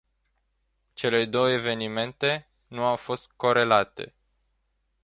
Cele 0.93 1.25
două 1.25 1.49
evenimente 1.49 2.49
nu 2.67 2.83
au 2.85 2.95
fost 2.95 3.31
corelate. 3.35 4.13